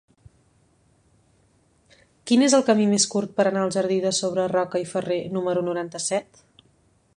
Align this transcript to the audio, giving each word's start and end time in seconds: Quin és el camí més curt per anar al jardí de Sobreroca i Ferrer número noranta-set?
Quin 2.31 2.45
és 2.47 2.55
el 2.59 2.65
camí 2.71 2.87
més 2.95 3.05
curt 3.13 3.37
per 3.41 3.47
anar 3.51 3.65
al 3.67 3.75
jardí 3.77 4.01
de 4.07 4.15
Sobreroca 4.21 4.85
i 4.87 4.91
Ferrer 4.95 5.21
número 5.39 5.67
noranta-set? 5.71 6.45